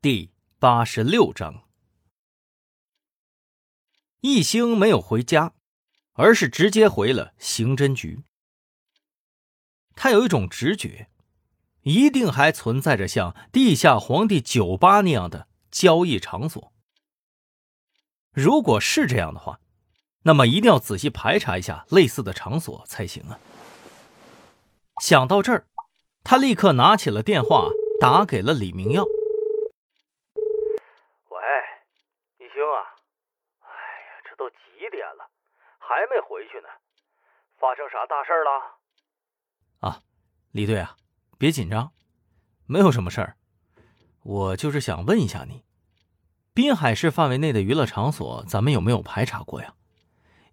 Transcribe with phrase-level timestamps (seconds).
[0.00, 0.30] 第
[0.60, 1.64] 八十六章，
[4.20, 5.54] 一星没有回家，
[6.12, 8.22] 而是直接回了刑侦局。
[9.96, 11.10] 他有一种直觉，
[11.82, 16.72] 一定还存在着像地下皇帝酒吧那样的交易场所。
[18.30, 19.58] 如果是这样的话，
[20.22, 23.40] 那么一定要仔细排查一下类似的场所才行啊！
[25.02, 25.66] 想到这儿，
[26.22, 27.68] 他立刻拿起了电话，
[28.00, 29.04] 打给了李明耀。
[35.80, 36.68] 还没回去呢，
[37.56, 38.50] 发生啥大事了？
[39.80, 40.02] 啊，
[40.52, 40.96] 李队啊，
[41.38, 41.92] 别紧张，
[42.66, 43.36] 没有什么事儿。
[44.22, 45.64] 我就是想问一下你，
[46.52, 49.74] 滨海市范围内的娱乐场所，咱们有没有排查过呀？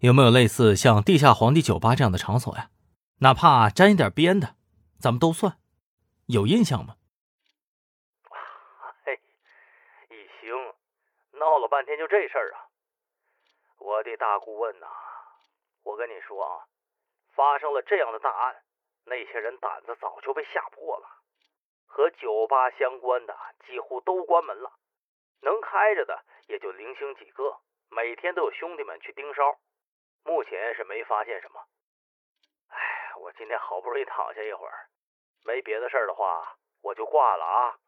[0.00, 2.70] 有没有类似像地下皇帝酒吧这样的场所呀？
[3.18, 4.56] 哪怕沾一点边的，
[4.98, 5.58] 咱们都算。
[6.26, 6.96] 有印象吗？
[9.04, 9.20] 嘿，
[10.08, 10.50] 一星，
[11.38, 12.64] 闹了半天就这事儿啊！
[13.86, 14.88] 我的大顾问呐！
[15.84, 16.66] 我跟你说啊，
[17.36, 18.64] 发生了这样的大案，
[19.04, 21.06] 那些人胆子早就被吓破了。
[21.86, 24.72] 和酒吧相关的几乎都关门了，
[25.40, 27.60] 能开着的也就零星几个。
[27.88, 29.56] 每天都有兄弟们去盯梢，
[30.24, 31.60] 目前是没发现什么。
[32.70, 34.88] 哎，我今天好不容易躺下一会儿，
[35.44, 37.78] 没别的事儿的话，我就挂了啊。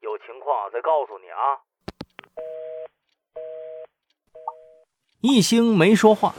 [0.00, 1.60] 有情况再告诉你啊。
[5.22, 6.34] 一星没说话。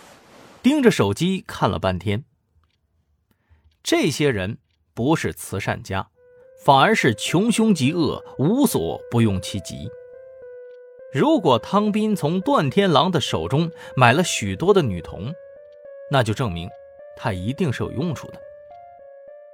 [0.61, 2.23] 盯着手机看了半天，
[3.81, 4.57] 这些人
[4.93, 6.07] 不是慈善家，
[6.63, 9.89] 反而是穷凶极恶，无所不用其极。
[11.13, 15.33] 如果汤斌从段天狼的手中买了许多的女童，
[16.09, 16.69] 那就证明
[17.17, 18.39] 他一定是有用处的。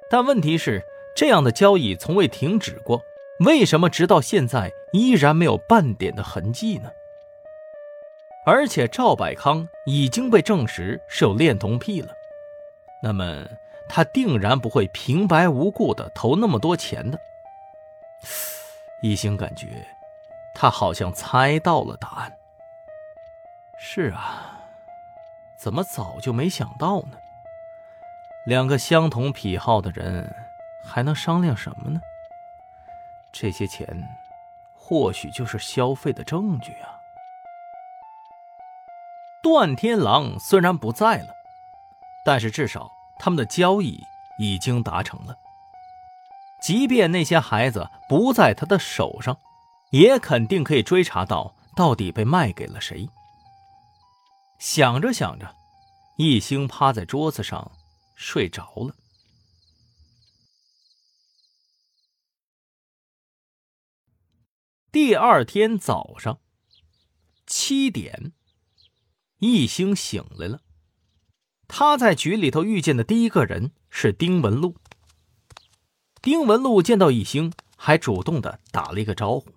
[0.10, 0.84] 但问题是，
[1.16, 3.02] 这样的交易从未停止过，
[3.46, 6.92] 为什么直到现在依然没有半点的痕迹呢？
[8.50, 12.11] 而且赵百康已经被证实是有恋童癖了，
[12.99, 13.45] 那么
[13.87, 17.20] 他定然不会平白无故的投那么多钱的。
[19.04, 19.86] 一星感觉，
[20.55, 22.36] 他好像猜到了答案。
[23.77, 24.59] 是啊，
[25.55, 27.20] 怎么早就没想到呢？
[28.48, 30.27] 两个相同癖好的人，
[30.83, 32.02] 还能商量什么呢？
[33.32, 33.88] 这些钱，
[34.73, 36.98] 或许就是消费的证据啊。
[39.42, 41.27] 段天狼虽然不在了，
[42.26, 42.89] 但是至少
[43.20, 44.00] 他们的交易
[44.38, 45.36] 已经达成了。
[46.61, 49.39] 即便那些孩子不在他的手上，
[49.92, 53.10] 也肯定可以追查到到底被卖给了谁。
[54.60, 55.56] 想着想着，
[56.17, 57.71] 一星趴在桌子上
[58.16, 58.94] 睡着了。
[64.92, 66.39] 第二天早上
[67.48, 68.33] 七点。
[69.39, 70.61] 一星醒来了，
[71.67, 74.76] 他在局里头遇见的第一个人是丁文璐。
[76.22, 79.48] 丁文璐见到一星，还主动的打了一个招呼。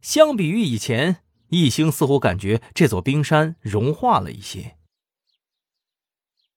[0.00, 4.76] 相比于以前，一星似乎感觉这座冰山融化了一些。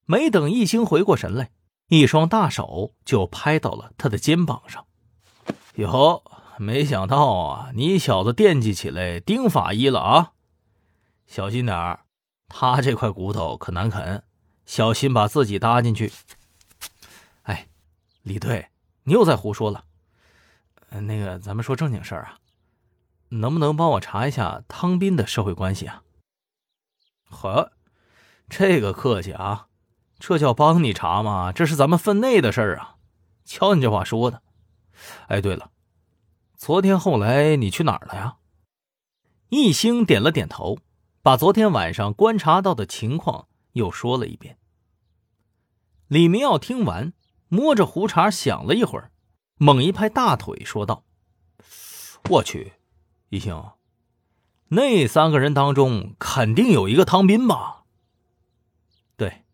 [0.06, 1.52] 没等一星回过神来，
[1.90, 4.86] 一双大手就拍到了他的肩膀上。
[5.76, 6.24] 哟，
[6.58, 10.34] 没想到啊，你小子惦记起来丁法医了啊！
[11.34, 12.02] 小心点儿，
[12.48, 14.22] 他这块骨头可难啃，
[14.68, 16.14] 小心把自己搭进去。
[17.42, 17.68] 哎，
[18.22, 18.70] 李队，
[19.02, 19.84] 你又在胡说了。
[20.92, 22.38] 那个，咱们说正经事儿啊，
[23.30, 26.04] 能不能帮我查一下汤斌的社会关系啊？
[27.32, 27.72] 呵，
[28.48, 29.70] 这个客气啊，
[30.20, 31.52] 这叫帮你查吗？
[31.52, 32.98] 这是咱们分内的事儿啊。
[33.44, 34.44] 瞧你这话说的。
[35.30, 35.72] 哎，对了，
[36.56, 38.38] 昨天后来你去哪儿了呀？
[39.50, 40.78] 一星点了点头。
[41.24, 44.58] 把昨天晚上观察到的情况又说了一遍。
[46.08, 47.14] 李明耀听完，
[47.48, 49.10] 摸着胡茬想了一会儿，
[49.56, 51.06] 猛一拍大腿，说道
[52.30, 52.74] ：“我去，
[53.30, 53.72] 一星，
[54.68, 57.86] 那三个人当中肯定有一个汤斌吧
[59.16, 59.46] ？”“对，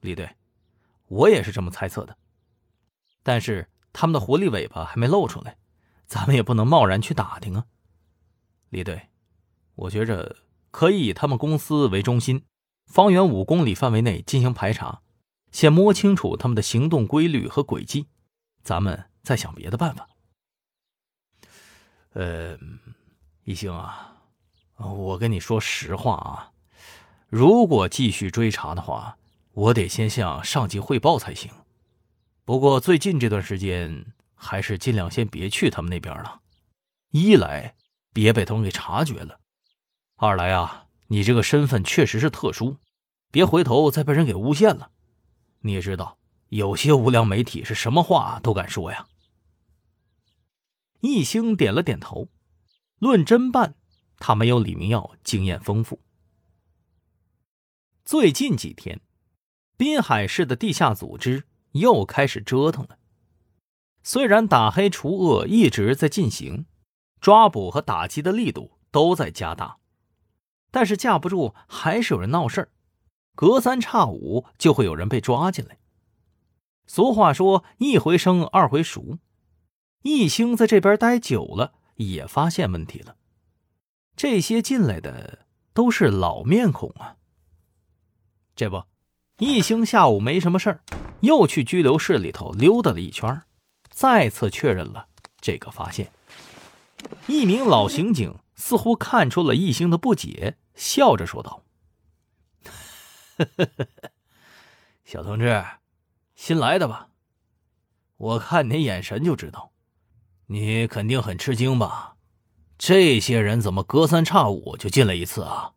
[0.00, 0.34] 李队，
[1.06, 2.18] 我也是这么猜测的。
[3.22, 5.58] 但是他们的狐狸尾巴还没露出来，
[6.06, 7.66] 咱们也不能贸然去打听啊。
[8.70, 9.10] ”“李队，
[9.76, 10.38] 我觉着。”
[10.74, 12.46] 可以以他们公司为中心，
[12.86, 15.02] 方圆五公里范围内进行排查，
[15.52, 18.08] 先摸清楚他们的行动规律和轨迹，
[18.64, 20.08] 咱们再想别的办法。
[22.14, 22.58] 呃，
[23.44, 24.16] 一星啊，
[24.78, 26.50] 我跟你说实话啊，
[27.28, 29.16] 如果继续追查的话，
[29.52, 31.52] 我得先向上级汇报才行。
[32.44, 36.40] 不过最近这段时间，还是尽量先别去他们那边了，
[37.12, 37.76] 一来
[38.12, 39.38] 别被他们给察觉了，
[40.16, 42.76] 二来啊，你这个身份确实是特殊，
[43.30, 44.92] 别回头再被人给诬陷了。
[45.60, 46.18] 你也知道，
[46.50, 49.06] 有些无良媒体是什么话都敢说呀。
[51.00, 52.28] 易兴点了点头，
[52.98, 53.74] 论侦办，
[54.18, 56.00] 他没有李明耀经验丰富。
[58.04, 59.00] 最近几天，
[59.76, 62.98] 滨海市的地下组织又开始折腾了。
[64.02, 66.66] 虽然打黑除恶一直在进行，
[67.20, 69.78] 抓捕和打击的力度都在加大，
[70.74, 72.68] 但是架不住还是有人闹事儿，
[73.36, 75.78] 隔三差五就会有人被抓进来。
[76.88, 79.18] 俗话说“一回生，二回熟”，
[80.02, 83.14] 易兴在这边待久了，也发现问题了。
[84.16, 87.18] 这些进来的都是老面孔啊。
[88.56, 88.82] 这不，
[89.38, 90.80] 易兴下午没什么事儿，
[91.20, 93.42] 又去拘留室里头溜达了一圈，
[93.90, 95.06] 再次确认了
[95.40, 96.10] 这个发现。
[97.28, 101.62] 一名老刑警似乎看出了易兴的不解，笑着说道
[105.04, 105.64] ：“小同志，
[106.34, 107.08] 新来的吧？
[108.16, 109.72] 我看你眼神就知道，
[110.46, 112.16] 你肯定很吃惊吧？
[112.78, 115.72] 这些人怎么隔三差五就进来一次啊？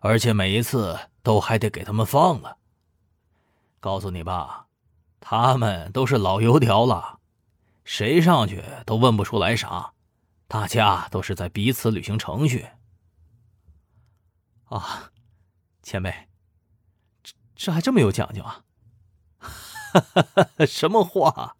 [0.00, 2.56] 而且每一次……”都还得给他们放了。
[3.80, 4.68] 告诉你吧，
[5.20, 7.18] 他们都是老油条了，
[7.84, 9.92] 谁上去都问不出来啥，
[10.46, 12.66] 大家都是在彼此履行程序。
[14.68, 15.10] 啊，
[15.82, 16.28] 前辈，
[17.22, 18.64] 这这还这么有讲究啊？
[20.66, 21.56] 什么话？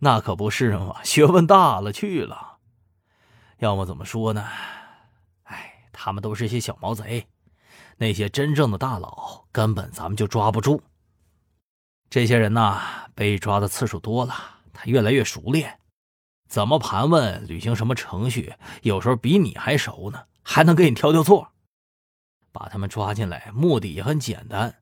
[0.00, 2.58] 那可不是嘛，学问大了去了。
[3.58, 4.44] 要么怎么说呢？
[5.44, 7.28] 哎，他们都是些小毛贼。
[7.98, 10.82] 那些真正的大佬根本咱们就抓不住。
[12.10, 14.34] 这些人呐，被抓的次数多了，
[14.72, 15.80] 他越来越熟练，
[16.48, 21.52] 怎么盘问、履行什么程序，有时候比你还熟呢，还能给你挑挑错。
[22.52, 24.76] 把他们抓进来，目的也很简单，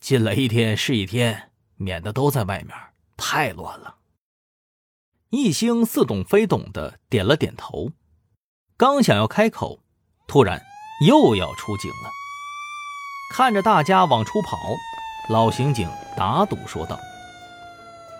[0.00, 2.76] 进来一天是一天，免得都在外面
[3.16, 3.96] 太乱了。
[5.30, 7.90] 一星似懂非懂的点了点头，
[8.76, 9.80] 刚想要开口，
[10.26, 10.62] 突然
[11.06, 12.10] 又要出警了。
[13.34, 14.58] 看着大家往出跑，
[15.30, 16.98] 老刑警打赌说道：“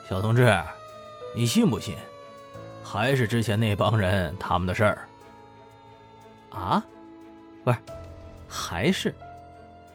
[0.09, 0.59] 小同志，
[1.37, 1.97] 你信不信？
[2.83, 5.09] 还是之前那帮人他们的事儿？
[6.51, 6.83] 啊？
[7.63, 7.79] 不是，
[8.73, 9.15] 还是？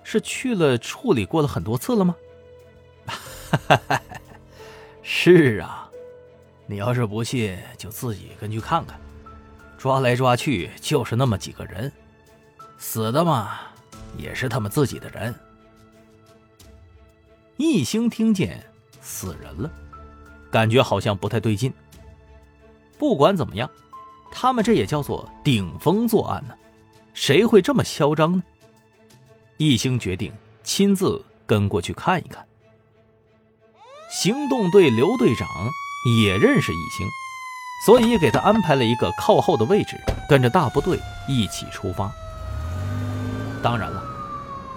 [0.04, 2.16] 是去了处理过了很多次了吗？
[5.02, 5.90] 是啊，
[6.68, 9.00] 你要是不信，就自己跟去看看。
[9.80, 11.92] 抓来抓去就是那么几个人，
[12.78, 13.60] 死的嘛。”
[14.16, 15.34] 也是他们自己的人。
[17.58, 18.64] 易兴听见
[19.02, 19.70] 死人了，
[20.52, 21.74] 感觉好像不太对劲。
[22.98, 23.70] 不管怎么样，
[24.32, 26.56] 他们这也叫做顶风作案呢，
[27.14, 28.44] 谁会这么嚣张呢？
[29.58, 30.32] 易兴决定
[30.64, 32.46] 亲自跟过去看一看。
[34.10, 35.48] 行动队刘队长
[36.22, 37.08] 也认识易兴，
[37.86, 39.98] 所以给他安排了一个靠后的位置，
[40.30, 42.12] 跟着大部队一起出发。
[43.64, 44.02] 当然了，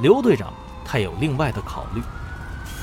[0.00, 0.52] 刘队长
[0.84, 2.02] 他有另外的考虑，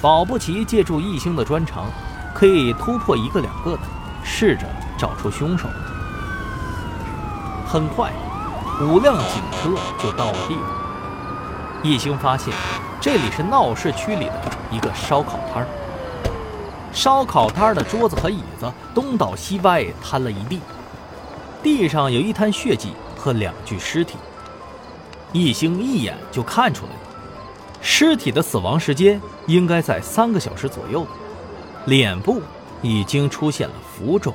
[0.01, 1.89] 保不齐借助易兴的专长，
[2.33, 3.81] 可以突破一个两个的，
[4.23, 4.67] 试着
[4.97, 5.67] 找出凶手。
[7.65, 8.13] 很快，
[8.81, 10.76] 五辆警车就到了地方。
[11.83, 12.51] 一兴发现，
[12.99, 14.41] 这里是闹市区里的
[14.71, 15.67] 一个烧烤摊儿。
[16.91, 20.59] 烧烤摊儿的桌子和椅子东倒西歪摊了一地，
[21.61, 24.17] 地上有一滩血迹和两具尸体。
[25.31, 26.99] 一兴一眼就看出来了，
[27.79, 31.05] 尸体的死亡时间应该在三个小时左右，
[31.85, 32.41] 脸部
[32.81, 34.33] 已经出现了浮肿。